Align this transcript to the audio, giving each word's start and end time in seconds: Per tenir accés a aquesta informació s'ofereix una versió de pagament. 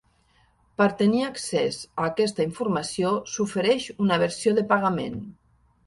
Per 0.81 0.87
tenir 1.01 1.19
accés 1.27 1.77
a 1.91 2.07
aquesta 2.09 2.47
informació 2.47 3.13
s'ofereix 3.35 3.89
una 4.07 4.23
versió 4.27 4.59
de 4.61 4.69
pagament. 4.77 5.27